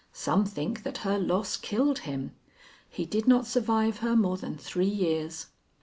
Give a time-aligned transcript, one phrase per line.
[0.13, 2.31] Some think that her loss killed him.
[2.89, 5.45] He did not survive her more than three years."